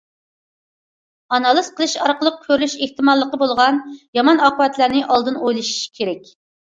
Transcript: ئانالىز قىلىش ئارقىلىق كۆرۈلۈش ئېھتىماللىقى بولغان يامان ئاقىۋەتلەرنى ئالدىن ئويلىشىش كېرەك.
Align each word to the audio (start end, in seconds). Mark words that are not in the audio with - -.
ئانالىز 1.35 1.67
قىلىش 1.79 1.93
ئارقىلىق 2.05 2.39
كۆرۈلۈش 2.47 2.75
ئېھتىماللىقى 2.85 3.41
بولغان 3.43 3.79
يامان 4.21 4.43
ئاقىۋەتلەرنى 4.47 5.05
ئالدىن 5.09 5.39
ئويلىشىش 5.43 5.81
كېرەك. 6.01 6.27